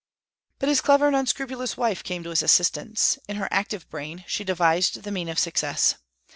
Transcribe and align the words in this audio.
But 0.57 0.67
his 0.67 0.81
clever 0.81 1.05
and 1.05 1.15
unscrupulous 1.15 1.77
wife 1.77 2.03
came 2.03 2.23
to 2.23 2.31
his 2.31 2.41
assistance. 2.41 3.19
In 3.27 3.35
her 3.35 3.47
active 3.51 3.87
brain 3.91 4.23
she 4.27 4.43
devised 4.43 5.03
the 5.03 5.11
means 5.11 5.29
of 5.29 5.37
success. 5.37 5.93